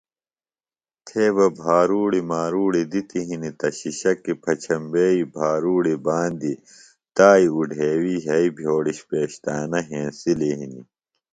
[1.07, 6.61] تھے بہ بھاروڑیۡ ماروڑیۡ دِتیۡ ہنیۡ تہ شِشکیۡ پچھمبئی بھاروڑیۡ باندیۡ
[7.15, 10.85] تائیۡ اُڈھیوِیۡ یھئیۡ بھیوڑش پیشتانہ ہینسلیۡ ہنیۡ